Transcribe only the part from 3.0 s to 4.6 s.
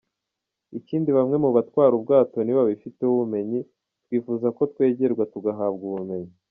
ubumenyi, twifuza